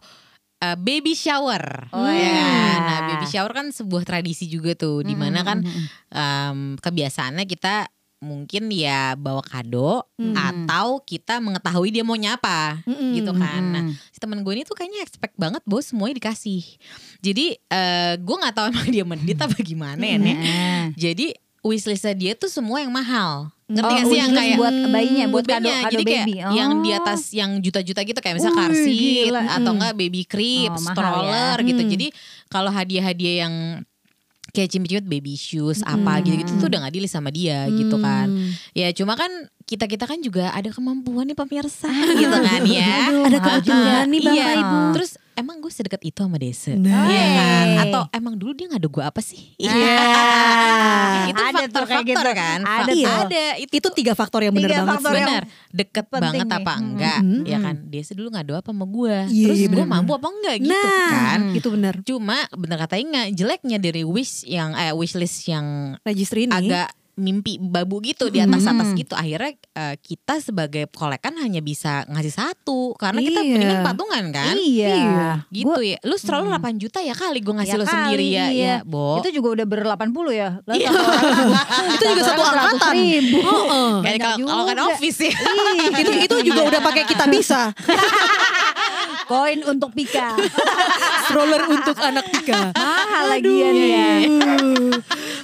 [0.64, 1.92] eh, baby shower.
[1.92, 2.32] Oh, ya iya.
[2.32, 2.80] kan?
[2.84, 5.60] Nah, baby shower kan sebuah tradisi juga tuh di mana kan
[6.10, 7.88] em, kebiasaannya kita
[8.20, 10.32] mungkin ya bawa kado Hmm.
[10.32, 13.12] atau kita mengetahui dia maunya apa Mm-mm.
[13.20, 13.64] gitu kan.
[13.68, 16.64] Nah, si temen gue ini tuh kayaknya expect banget bahwa semuanya dikasih.
[17.20, 20.36] Jadi eh gue nggak tahu emang dia medit apa gimana ya nih.
[20.40, 20.84] Nah.
[20.96, 23.52] Jadi wishlistnya dia tuh semua yang mahal.
[23.64, 26.36] Ngerti Oh, gak sih yang kayak buat bayinya, buat kado, kado Jadi kayak baby.
[26.54, 27.00] yang di Oh.
[27.00, 29.42] atas yang juta-juta gitu kayak misalnya car seat gila.
[29.42, 29.78] atau Hmm.
[29.80, 31.66] enggak baby crib, Oh, mahal stroller ya.
[31.66, 31.82] gitu.
[31.82, 31.90] Hmm.
[31.90, 32.08] Jadi
[32.48, 33.54] kalau hadiah-hadiah yang
[34.50, 35.96] kayak cimit-cimit baby shoes Hmm.
[35.98, 38.28] apa gitu-gitu tuh udah gak deal sama dia gitu kan.
[38.28, 38.52] Hmm.
[38.74, 39.32] Ya cuma kan
[39.64, 43.08] kita-kita kan juga ada kemampuan nih pemirsa gitu kan ya.
[43.08, 43.94] Aduh, Ada juga.
[44.06, 44.48] nih, Bapak, iya.
[44.58, 44.78] Ibu.
[44.92, 46.76] Terus emang gue sedekat itu sama Dese.
[46.76, 47.06] Nah.
[47.06, 47.68] Iya kan?
[47.82, 49.56] Atau emang dulu dia ngadu gue apa sih?
[49.58, 49.72] Iya.
[51.32, 52.32] itu Ada tuh faktor-faktor kayak gitu.
[52.36, 52.60] kan.
[52.62, 53.10] Ada Iya.
[53.24, 53.46] ada.
[53.58, 55.18] Itu, Itu tiga faktor yang Tiga banget faktor sih.
[55.20, 55.44] benar.
[55.72, 56.54] Deket banget nih.
[56.54, 56.84] apa Mm-mm.
[56.86, 57.20] enggak?
[57.20, 57.42] Mm-mm.
[57.44, 57.76] Ya kan.
[57.88, 59.16] Dia dulu ngadu apa sama gue.
[59.26, 61.40] Iya, Terus gue benar, mampu apa enggak gitu nah, kan.
[61.52, 61.94] itu benar.
[62.04, 66.54] Cuma bener kata Inga jeleknya dari wish yang eh wishlist yang Registry ini.
[66.54, 72.06] agak mimpi babu gitu di atas atas gitu akhirnya eh, kita sebagai kolekan hanya bisa
[72.08, 73.52] ngasih satu karena kita Iya.
[73.52, 74.98] mendingan patungan kan Iya.
[75.48, 78.46] gitu Gua- ya lu selalu 8 juta ya kali gue ngasih Ya lo sendiri ya
[78.48, 78.48] iya.
[78.50, 80.50] ya Bo Itu juga udah ber 80 ya.
[80.60, 80.90] Lah, Iya.
[81.96, 82.94] itu juga satu orang angkatan.
[82.94, 83.38] 100 ribu.
[83.40, 83.92] Heeh.
[84.02, 84.90] Kayak Banyak kalau kan juga.
[84.90, 85.32] office ya
[85.96, 87.62] itu itu juga udah pakai kita bisa.
[89.24, 90.36] Koin untuk Pika.
[91.26, 92.72] Stroller untuk anak Tika.
[92.74, 94.10] Mahal lagian ya.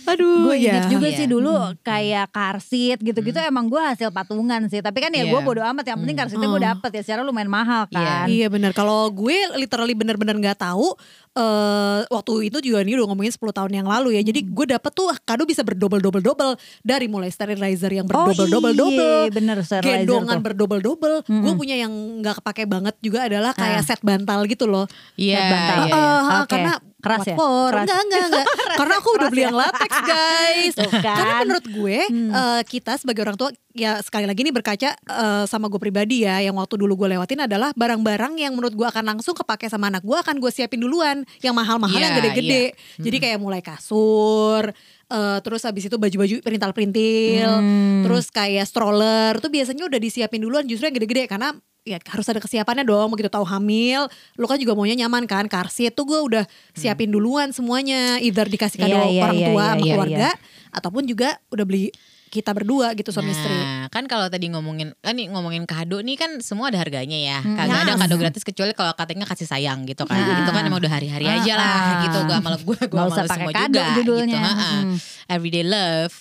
[0.05, 0.81] Aduh, Gue ya.
[0.81, 1.15] inget juga Iya.
[1.15, 4.81] sih dulu kayak car seat gitu-gitu emang gue hasil patungan sih.
[4.81, 5.31] Tapi kan ya Iya.
[5.31, 5.85] gue bodo amat.
[5.85, 6.69] Yang penting car seatnya gue Hmm.
[6.75, 7.01] dapet ya.
[7.05, 8.25] Secara lumayan mahal kan.
[8.25, 8.73] Iya benar.
[8.73, 10.97] Kalau gue literally benar-benar nggak tahu
[11.39, 14.21] eh waktu itu juga nih udah ngomongin 10 tahun yang lalu ya.
[14.21, 19.23] Jadi gue dapet tuh kado bisa berdobel-dobel-dobel dari mulai sterilizer yang Oh berdobel-dobel-dobel.
[19.23, 21.13] iya bener sterilizer gendongan berdobel-dobel.
[21.21, 21.55] Gue Mm-mm.
[21.55, 23.85] punya yang nggak kepake banget juga adalah kayak Ah.
[23.85, 24.83] set bantal gitu loh.
[25.15, 25.77] iya Set bantal.
[25.79, 26.03] iya, Eh, iya.
[26.29, 26.49] eh, Oke.
[26.49, 27.35] Karena Keras ya?
[27.35, 27.83] Keras.
[27.87, 28.45] Enggak, enggak, enggak.
[28.79, 30.73] Karena aku udah beli yang latex guys.
[30.75, 31.15] Tuh kan.
[31.15, 32.31] Karena menurut gue Hmm.
[32.31, 36.39] eh, kita sebagai orang tua ya sekali lagi nih berkaca eh, sama gue pribadi ya
[36.39, 40.01] yang waktu dulu gue lewatin adalah barang-barang yang menurut gue akan langsung kepake sama anak
[40.01, 42.63] gue akan gue siapin duluan yang mahal-mahal Iya, yang gede-gede.
[42.97, 44.73] Jadi kayak mulai kasur,
[45.07, 48.03] eh, terus habis itu baju-baju perintal-perintil, Hmm.
[48.03, 51.55] terus kayak stroller tuh biasanya udah disiapin duluan justru yang gede-gede karena
[51.87, 55.95] ya harus ada kesiapannya dong begitu tahu hamil lu kan juga maunya nyaman kan seat
[55.95, 56.43] tuh gue udah
[56.75, 60.29] siapin duluan semuanya either dikasih kado Iya, iya, orang iya, tua iya, sama iya, keluarga
[60.69, 61.89] ataupun juga udah beli
[62.29, 66.13] kita berdua gitu suami istri Nah, kan kalau tadi ngomongin kan nih ngomongin kado nih
[66.13, 67.41] kan semua ada harganya ya.
[67.41, 67.57] Hmm.
[67.57, 68.01] Kagak ada Yes.
[68.05, 70.13] kado gratis kecuali kalau katanya kasih sayang gitu kan.
[70.13, 70.45] Nah.
[70.45, 72.01] Itu kan emang udah hari-hari Ah, aja lah ah.
[72.05, 72.17] gitu.
[72.29, 74.41] Gua malah gue gue malah semua kado juga judulnya.
[74.45, 74.61] gitu.
[74.61, 74.95] Hmm.
[75.25, 76.13] Everyday love.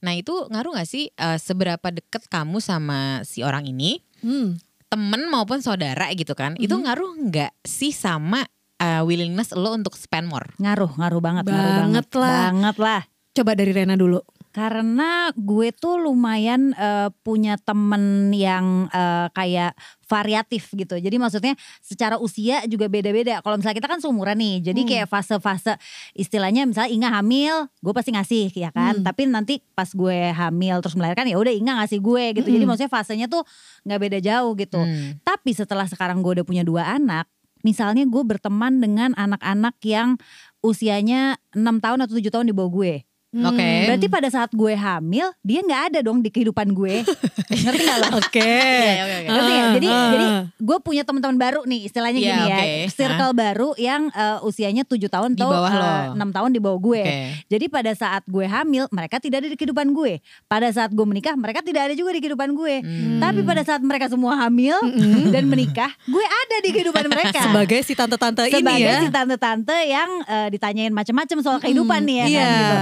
[0.00, 4.56] Nah itu ngaruh gak sih eh, seberapa deket kamu sama si orang ini, Hmm.
[4.90, 6.58] Temen maupun saudara gitu kan?
[6.58, 6.82] Itu Mhm.
[6.84, 8.42] ngaruh nggak sih sama
[8.76, 10.50] eh, willingness lo untuk spend more?
[10.56, 12.06] Ngaruh, ngaruh banget, ngaruh Banget banget.
[12.16, 12.36] lah.
[12.48, 13.00] Banget lah.
[13.30, 14.18] Coba dari Rena dulu.
[14.50, 19.76] Karena gue tuh lumayan eh, punya temen yang eh, kayak
[20.10, 20.98] variatif gitu.
[20.98, 23.38] Jadi maksudnya secara usia juga beda-beda.
[23.46, 24.88] Kalau misalnya kita kan seumuran nih, jadi Hmm.
[24.90, 25.78] kayak fase-fase
[26.18, 28.98] istilahnya misalnya Inga hamil, gue pasti ngasih ya kan.
[28.98, 29.06] Hmm.
[29.06, 32.48] Tapi nanti pas gue hamil terus melahirkan ya udah Inga ngasih gue gitu.
[32.50, 32.74] Jadi Hmm.
[32.74, 33.46] maksudnya fasenya tuh
[33.86, 34.82] nggak beda jauh gitu.
[34.82, 35.22] Hmm.
[35.22, 37.30] Tapi setelah sekarang gue udah punya dua anak,
[37.62, 40.18] misalnya gue berteman dengan anak-anak yang
[40.60, 42.94] usianya 6 tahun atau 7 tahun di bawah gue.
[43.32, 43.62] Oke.
[43.62, 43.86] Hmm.
[43.86, 47.06] Berarti pada saat gue hamil, dia nggak ada dong di kehidupan gue.
[47.62, 48.08] Ngerti gak lo?
[48.18, 48.42] Oke.
[48.42, 49.04] Iya.
[49.24, 49.70] Ngerti nggak?
[49.72, 50.42] Jadi, Ah, jadi ah.
[50.52, 52.70] gue punya teman-teman baru nih, istilahnya Iya, gini ya, oke.
[52.90, 55.86] circle baru yang eh, usianya 7 tahun atau bawah lo.
[55.86, 57.02] eh, 6 tahun di bawah gue.
[57.02, 57.18] Oke.
[57.48, 60.18] Jadi pada saat gue hamil, mereka tidak ada di kehidupan gue.
[60.44, 62.74] Pada saat gue menikah, mereka tidak ada juga di kehidupan gue.
[62.82, 63.18] Hmm.
[63.20, 65.30] Tapi pada saat mereka semua hamil Mm-mm.
[65.30, 67.40] dan menikah, gue ada di kehidupan mereka.
[67.42, 68.98] sebagai si tante-tante ini Sebagai ya.
[68.98, 72.40] si tante-tante yang eh, ditanyain macam-macam soal kehidupan nih ya Iya.
[72.40, 72.78] kan gitu.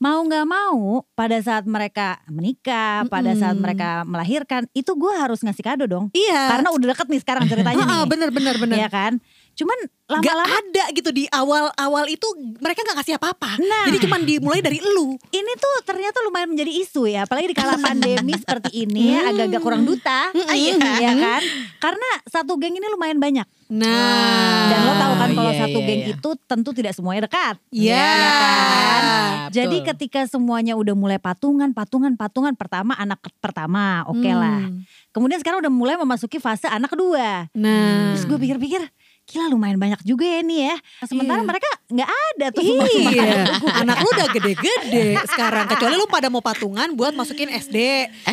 [0.00, 5.60] Mau nggak mau pada saat mereka menikah, pada saat mereka melahirkan, itu gue harus ngasih
[5.60, 6.08] kado dong.
[6.16, 6.56] Iya.
[6.56, 8.08] Karena udah deket nih sekarang ceritanya ah, nih.
[8.08, 8.80] bener bener bener.
[8.80, 9.20] Iya kan?
[9.56, 9.78] Cuman
[10.18, 12.26] Gak lama-lama ada gitu di awal-awal itu
[12.58, 13.62] mereka gak ngasih apa-apa.
[13.62, 13.86] Nah.
[13.86, 15.14] Jadi cuman dimulai dari lu.
[15.30, 19.62] ini tuh ternyata lumayan menjadi isu ya, apalagi di kala pandemi seperti ini ya, agak-agak
[19.62, 20.82] kurang duta, Iya.
[20.98, 21.42] ya kan?
[21.78, 23.46] Karena satu geng ini lumayan banyak.
[23.70, 24.66] Nah.
[24.66, 26.14] Dan lo tahu kan kalau iya, satu iya, geng iya.
[26.18, 27.54] itu tentu tidak semuanya dekat.
[27.70, 27.94] Iya.
[27.94, 29.02] Ya kan?
[29.46, 29.54] Betul.
[29.54, 34.66] Jadi ketika semuanya udah mulai patungan, patungan, patungan pertama anak pertama, oke lah.
[34.66, 34.82] Hmm.
[35.14, 37.46] Kemudian sekarang udah mulai memasuki fase anak kedua.
[37.54, 38.14] Nah.
[38.14, 38.82] Terus gue pikir-pikir,
[39.30, 40.76] gila lumayan banyak juga ya nih ya.
[41.04, 41.46] Sementara Iya.
[41.46, 43.70] mereka nggak ada tuh Iya, anak gue.
[43.82, 45.64] anak lu udah gede-gede sekarang.
[45.66, 47.76] Kecuali lu pada mau patungan buat masukin SD.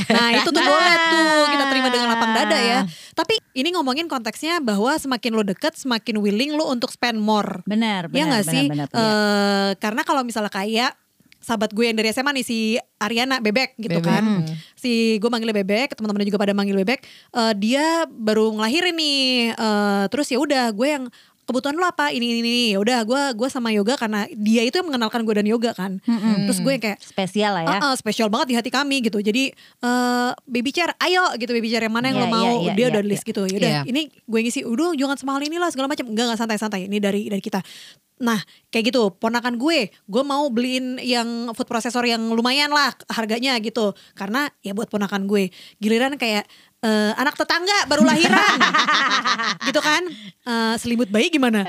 [0.09, 2.79] Nah itu tuh boleh tuh kita terima dengan lapang dada ya.
[3.13, 7.61] Tapi ini ngomongin konteksnya bahwa semakin lu deket, semakin willing lu untuk spend more.
[7.63, 8.65] Benar, Ya benar, nggak benar, sih?
[8.67, 8.97] benar, iya.
[8.99, 10.91] Eh, karena kalau misalnya kayak
[11.47, 12.57] sahabat gue yang dari SMA nih si
[12.99, 14.11] Ariana Bebek gitu Bebek.
[14.11, 14.43] kan.
[14.43, 14.51] Hmm.
[14.75, 17.07] Si gue manggilnya Bebek, teman-teman juga pada manggil Bebek.
[17.31, 19.55] Eh, dia baru ngelahirin nih.
[19.55, 21.07] Eh, terus ya udah gue yang
[21.47, 22.11] kebutuhan lo apa?
[22.11, 25.31] Ini ini ini ya udah gue gue sama yoga karena dia itu yang mengenalkan gue
[25.31, 26.03] dan yoga kan.
[26.03, 26.45] Mm-mm.
[26.45, 27.69] terus gue yang kayak Spesial lah ya.
[27.79, 29.17] "Ah, ah, spesial banget di hati kami gitu.
[29.17, 32.43] Jadi eh baby chair ayo gitu baby chair yang mana yang Iya, lo mau.
[32.43, 33.41] iya, iya, dia iya, udah list gitu.
[33.43, 33.81] Ya udah Iya.
[33.87, 36.05] ini gue ngisi udah jangan semahal ini lah segala macam.
[36.05, 36.81] Enggak enggak santai santai.
[36.85, 37.63] Ini dari dari kita.
[38.17, 39.13] Nah kayak gitu.
[39.13, 43.93] Ponakan gue gue mau beliin yang food processor yang lumayan lah harganya gitu.
[44.13, 45.53] Karena ya buat ponakan gue.
[45.77, 46.49] Giliran kayak
[46.81, 48.57] eh, anak tetangga baru lahiran
[49.67, 50.03] gitu kan
[50.47, 51.59] Eh, selimut bayi gimana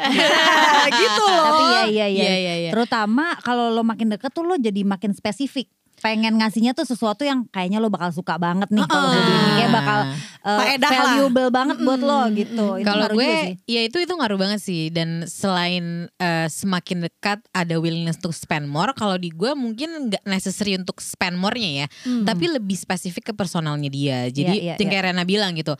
[1.02, 2.06] gitu loh Tapi iya iya iya.
[2.06, 2.70] Iya, iya, iya.
[2.70, 5.66] Terutama kalau lo makin deket tuh lo jadi makin spesifik.
[5.98, 9.72] Pengen ngasihnya tuh sesuatu yang kayaknya lo bakal suka banget nih kalau gue beli kayak
[9.72, 9.98] bakal
[10.42, 10.98] uh, Faedah lah.
[11.18, 12.66] valuable banget buat lo gitu.
[12.78, 13.54] Itu Kalau ngaruh gue, juga sih.
[13.66, 14.82] ya itu itu ngaruh banget sih.
[14.88, 15.84] Dan selain
[16.14, 20.98] eh, semakin dekat ada willingness to spend more, kalau di gue mungkin nggak necessary untuk
[20.98, 22.22] spend more-nya ya, Hmm.
[22.22, 24.18] tapi lebih spesifik ke personalnya dia.
[24.26, 24.92] Jadi, Iya, iya, yang iya.
[24.94, 25.74] kayak Rena bilang gitu,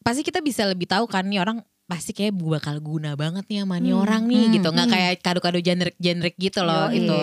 [0.00, 3.76] pasti kita bisa lebih tahu kan nih orang pasti kayak bakal guna banget nih sama
[3.76, 4.94] nih Hmm, orang nih hmm, gitu, nggak hmm.
[4.94, 7.02] kayak kado-kado generic-generic gitu loh Yoi.
[7.02, 7.18] itu.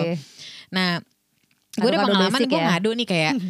[0.70, 1.00] Nah,
[1.78, 2.66] gue udah pengalaman gue ya.
[2.70, 3.34] ngadu nih kayak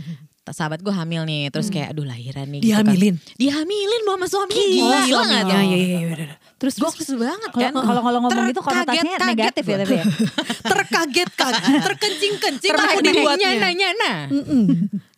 [0.49, 1.75] sahabat gue hamil nih, terus Hmm.
[1.75, 2.61] kayak aduh lahiran nih.
[2.61, 2.81] gitu kan.
[2.81, 6.27] dihamilin Dihamilin lu sama suaminya Gila, gila, gak Ya, ya, ya, ya.
[6.57, 7.71] Terus Gue terus banget kan.
[7.71, 10.05] kalau kalau ngomong gitu konotasinya Terkaget-kaget negatif ya tapi ya.
[10.73, 13.49] terkaget kaget terkencing-kencing aku dibuatnya.
[13.53, 14.12] Nyana-nyana.
[14.27, 14.64] Mm-mm.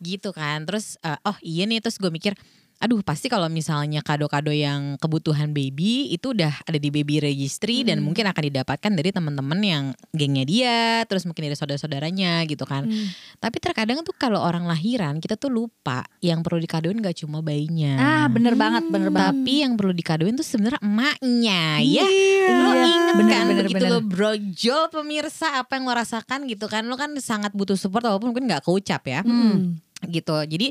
[0.00, 0.66] Gitu kan.
[0.66, 2.34] Terus eh, oh iya nih terus gue mikir
[2.80, 8.00] aduh pasti kalau misalnya kado-kado yang kebutuhan baby itu udah ada di baby registry dan
[8.00, 9.84] mungkin akan didapatkan dari teman-teman yang
[10.16, 12.88] gengnya dia, terus mungkin dari saudara-saudaranya gitu kan.
[12.88, 13.12] Hmm.
[13.36, 18.00] Tapi terkadang tuh kalau orang lahiran kita tuh lupa yang perlu dikadoin gak cuma bayinya.
[18.00, 19.36] Ah bener banget bener banget.
[19.36, 22.06] Tapi yang perlu dikadoin tuh sebenarnya emaknya ya.
[22.48, 23.92] Lo inget bener, kan bener, begitu bener.
[23.92, 26.88] lo brojol pemirsa apa yang lo rasakan gitu kan.
[26.88, 29.20] Lo kan sangat butuh support walaupun mungkin gak keucap ya.
[29.20, 29.76] Hmm.
[30.06, 30.36] Gitu.
[30.48, 30.66] Jadi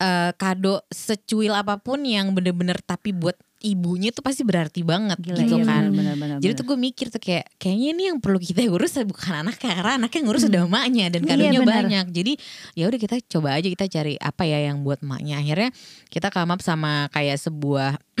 [0.00, 5.36] eh, kado secuil apa pun yang bener-bener tapi buat ibunya tuh pasti berarti banget Gila,
[5.42, 5.82] gitu iya, kan.
[5.88, 6.60] bener, bener, Jadi bener.
[6.60, 10.20] tuh gue mikir tuh kayak kayaknya ini yang perlu kita urus bukan anaknya karena anaknya
[10.28, 11.74] ngurus udah emaknya dan Iya, kadonya benar.
[11.82, 12.06] banyak.
[12.12, 12.32] Jadi
[12.76, 15.40] ya udah kita coba aja kita cari apa ya yang buat emaknya.
[15.40, 15.70] Akhirnya
[16.12, 17.96] kita come up sama kayak sebuah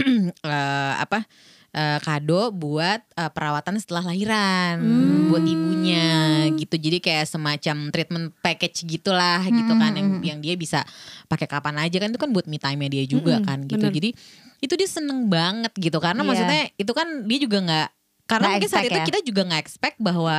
[0.50, 1.28] eh, apa
[1.76, 5.28] eh, kado buat eh, perawatan setelah lahiran Hmm.
[5.28, 6.06] buat ibunya
[6.50, 6.72] gitu.
[6.72, 10.24] Jadi kayak semacam treatment package gitulah gitu kan yang Hmm.
[10.24, 10.80] yang dia bisa
[11.26, 13.76] pakai kapan aja kan itu kan buat me time dia juga Mm-mm, kan gitu.
[13.78, 13.92] bener.
[13.92, 14.10] Jadi
[14.58, 16.26] itu dia seneng banget gitu karena Iya.
[16.26, 17.88] maksudnya itu kan dia juga nggak
[18.24, 19.04] karena Nggak mungkin saat itu ya.
[19.04, 20.36] kita juga nggak expect bahwa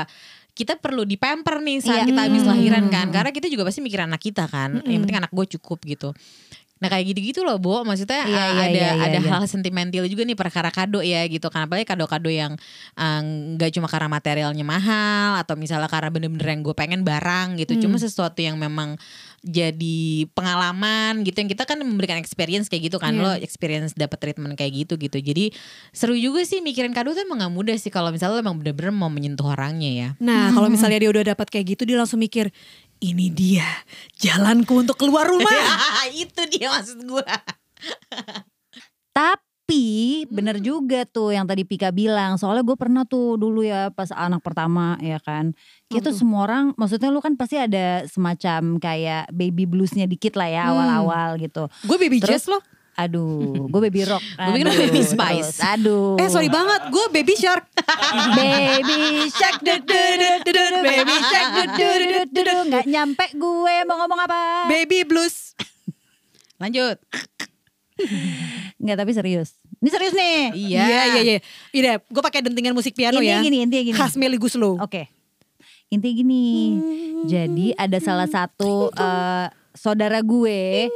[0.52, 2.10] kita perlu dipamper nih saat Iya.
[2.10, 2.52] kita habis Hmm.
[2.52, 3.08] lahiran kan.
[3.08, 4.82] Karena kita juga pasti mikir anak kita kan.
[4.84, 6.18] Yang penting anak gue cukup gitu.
[6.78, 9.30] Nah kayak gitu-gitu loh Bo Maksudnya Iya, uh, iya, ada iya, iya, ada iya.
[9.34, 11.66] hal sentimental juga nih perkara kado ya gitu kan.
[11.66, 12.56] Apalagi kado-kado yang
[12.98, 13.22] uh,
[13.58, 17.78] nggak cuma karena materialnya mahal Atau misalnya karena bener-bener yang gue pengen barang gitu.
[17.88, 18.98] Cuma sesuatu yang memang
[19.46, 21.38] jadi pengalaman gitu.
[21.40, 23.16] Yang kita kan memberikan experience kayak gitu kan.
[23.16, 23.24] Iya.
[23.24, 25.54] Lo experience dapat treatment kayak gitu gitu Jadi
[25.94, 27.90] seru juga sih mikirin kado tuh emang gak mudah sih.
[27.94, 30.10] Kalau misalnya lo emang bener-bener mau menyentuh orangnya ya.
[30.22, 32.50] Nah kalau misalnya dia udah dapat kayak gitu dia langsung mikir
[33.00, 33.68] ini dia
[34.16, 35.50] jalanku untuk keluar rumah.
[36.14, 37.24] Itu dia maksud gue
[39.18, 39.84] Tapi
[40.30, 42.40] bener juga tuh yang tadi Pika bilang.
[42.40, 45.52] Soalnya gue pernah tuh dulu ya pas anak pertama ya kan.
[45.90, 50.64] Itu semua orang maksudnya lu kan pasti ada semacam kayak baby bluesnya dikit lah ya
[50.66, 50.72] Hmm.
[50.74, 51.68] awal-awal gitu.
[51.84, 52.62] gue baby Terus- Jess loh.
[52.98, 54.26] Aduh, gue baby rock.
[54.42, 55.62] Gue pikir Aduh, baby spice.
[55.62, 56.18] terus, aduh.
[56.18, 57.62] Eh sorry banget gue baby shark.
[58.36, 58.98] Baby
[59.30, 62.56] shark du- du- du- du- du- baby shark du- du- du- du- du.
[62.68, 65.54] nggak nyampe gue mau ngomong apa baby blues.
[66.58, 66.98] Lanjut
[68.78, 71.38] nggak tapi serius ini serius nih Iya Iya iya iya.
[71.72, 73.44] Iya, gue pakai dentingan musik piano intinya ya.
[73.44, 74.78] gini intinya gini Khas Melly Guslow.
[74.78, 75.06] oke
[75.88, 76.46] intinya gini
[77.26, 79.46] jadi ada salah satu eh,
[79.78, 80.90] saudara gue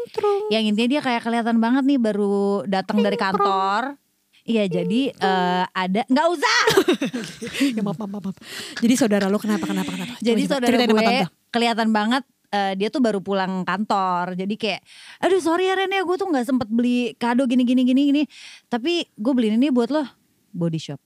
[0.50, 4.02] yang intinya dia kayak kelihatan banget nih baru datang dari kantor
[4.42, 6.60] Iya jadi eh, ada nggak usah
[7.78, 8.38] ya maaf, maaf maaf.
[8.82, 10.18] Jadi saudara lo kenapa kenapa kenapa?
[10.18, 11.10] Coba, Jadi coba, saudara gue
[11.54, 14.34] kelihatan banget eh, dia tuh baru pulang kantor.
[14.34, 14.82] Jadi kayak,
[15.22, 18.24] aduh sorry ya Ren ya gue tuh nggak sempet beli kado gini gini gini gini.
[18.66, 20.04] Tapi gue beliin ini buat lo
[20.58, 21.00] body shop.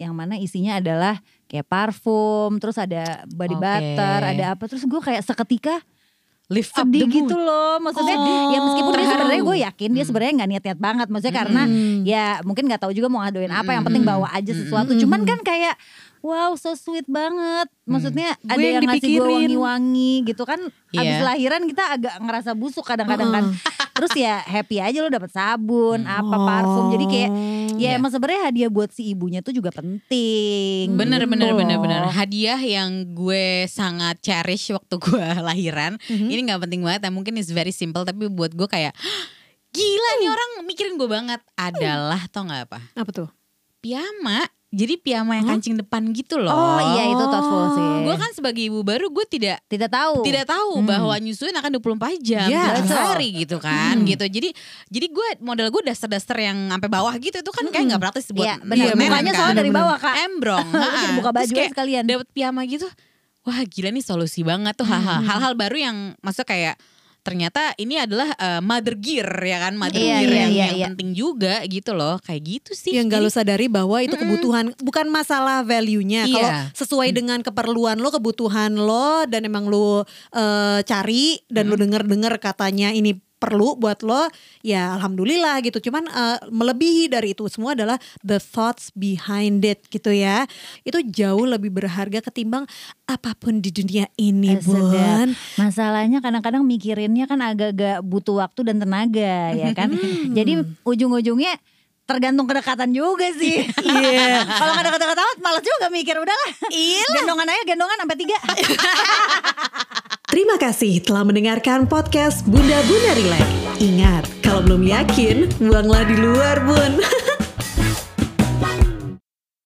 [0.00, 3.62] Yang mana isinya adalah kayak parfum, terus ada body Oke.
[3.62, 4.64] butter, ada apa.
[4.66, 5.84] Terus gue kayak seketika
[6.52, 9.12] Lift up sedih gitu loh maksudnya Oh, ya meskipun dia terharu.
[9.16, 11.62] sebenarnya gue yakin dia sebenarnya nggak niat-niat banget maksudnya karena
[12.04, 14.92] ya mungkin nggak tahu juga mau ngadoin apa yang penting bawa aja sesuatu.
[14.94, 15.74] Cuman kan kayak
[16.24, 17.68] wow so sweet banget.
[17.84, 19.28] Maksudnya Gue ada yang yang, ngasih gue dipikirin.
[19.28, 20.60] wangi-wangi gitu kan.
[20.90, 21.20] Abis Iya.
[21.22, 23.44] lahiran kita agak ngerasa busuk kadang-kadang kan.
[23.94, 26.90] Terus ya happy aja lo dapet sabun apa parfum.
[26.90, 27.30] Jadi kayak
[27.76, 27.90] ya Iya.
[27.94, 30.96] emang sebenarnya hadiah buat si ibunya tuh juga penting.
[30.96, 32.00] Bener gitu bener bener bener.
[32.08, 37.10] hadiah yang gue sangat cherish waktu gue lahiran ini nggak penting banget ya.
[37.10, 38.96] Mungkin is very simple tapi buat gue kayak
[39.74, 41.44] gila nih orang mikirin gue banget.
[41.54, 42.80] Adalah tau nggak apa?
[42.96, 43.28] Apa tuh?
[43.78, 44.40] piyama
[44.74, 46.50] jadi piyama yang kancing depan gitu loh.
[46.50, 47.86] oh iya itu thoughtful sih.
[48.02, 50.20] Gue kan sebagai ibu baru gue tidak tidak tahu.
[50.20, 52.98] tidak tahu bahwa nyusuin akan 24 jam Iya, tiap betul.
[52.98, 54.24] hari gitu kan gitu.
[54.24, 54.48] Jadi
[54.88, 58.44] jadi gue model gue daster-daster yang sampai bawah gitu itu kan kayak nggak praktis buat
[58.44, 58.84] Iya benar.
[58.84, 59.38] buat nenek Mukanya kan.
[59.38, 60.14] soalnya dari bawah kak.
[60.20, 60.66] embrong
[61.16, 62.04] buka baju sekalian.
[62.04, 62.90] dapet piyama gitu.
[63.42, 66.74] Wah gila nih solusi banget tuh hal-hal hal-hal baru yang maksudnya kayak
[67.24, 70.76] ternyata ini adalah eh, mother gear ya kan mother Iya, gear iya, yang, iya, yang
[70.76, 70.86] iya.
[70.92, 75.08] penting juga gitu loh kayak gitu sih Yang gak lo sadari bahwa itu kebutuhan bukan
[75.08, 76.28] masalah value-nya.
[76.28, 76.34] Iya.
[76.36, 80.04] Kalau sesuai dengan keperluan lo, kebutuhan lo dan emang lo
[80.36, 84.24] eh, cari dan lo denger-denger katanya ini perlu buat lo,
[84.64, 85.78] ya alhamdulillah gitu.
[85.84, 90.48] Cuman eh, melebihi dari itu semua adalah the thoughts behind it gitu ya.
[90.80, 92.64] Itu jauh lebih berharga ketimbang
[93.04, 94.62] apa pun di dunia ini, Eh.
[94.64, 95.36] Bun.
[95.60, 99.92] Masalahnya kadang-kadang mikirinnya kan agak-agak butuh waktu dan tenaga ya kan.
[100.32, 101.60] Jadi ujung-ujungnya
[102.04, 103.64] tergantung kedekatan juga sih.
[103.94, 104.42] Iya.
[104.44, 106.50] Kalau nggak deket-deket amat malas juga mikir udahlah.
[106.72, 107.04] Iya.
[107.20, 108.36] Gendongan aja gendongan sampai tiga.
[110.34, 113.46] Terima kasih telah mendengarkan podcast Bunda Bunda Relax.
[113.78, 116.98] Ingat, kalau belum yakin, buanglah di luar, Bun.